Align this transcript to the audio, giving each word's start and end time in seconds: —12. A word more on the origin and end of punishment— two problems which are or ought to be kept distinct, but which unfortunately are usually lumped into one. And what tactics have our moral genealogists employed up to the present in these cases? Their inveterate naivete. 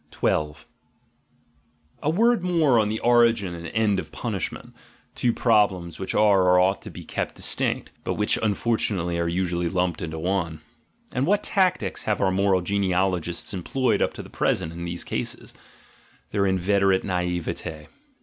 —12. 0.09 0.65
A 2.01 2.09
word 2.09 2.43
more 2.43 2.79
on 2.79 2.89
the 2.89 2.99
origin 3.01 3.53
and 3.53 3.67
end 3.67 3.99
of 3.99 4.11
punishment— 4.11 4.73
two 5.15 5.31
problems 5.31 5.99
which 5.99 6.15
are 6.15 6.41
or 6.41 6.59
ought 6.59 6.81
to 6.81 6.89
be 6.89 7.03
kept 7.03 7.35
distinct, 7.35 7.91
but 8.03 8.15
which 8.15 8.39
unfortunately 8.41 9.19
are 9.19 9.27
usually 9.27 9.69
lumped 9.69 10.01
into 10.01 10.17
one. 10.17 10.61
And 11.13 11.27
what 11.27 11.43
tactics 11.43 12.01
have 12.05 12.19
our 12.19 12.31
moral 12.31 12.61
genealogists 12.61 13.53
employed 13.53 14.01
up 14.01 14.13
to 14.15 14.23
the 14.23 14.29
present 14.31 14.73
in 14.73 14.85
these 14.85 15.03
cases? 15.03 15.53
Their 16.31 16.47
inveterate 16.47 17.03
naivete. 17.03 17.87